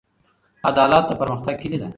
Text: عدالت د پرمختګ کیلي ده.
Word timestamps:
عدالت 0.69 1.03
د 1.07 1.11
پرمختګ 1.21 1.55
کیلي 1.61 1.77
ده. 1.81 1.89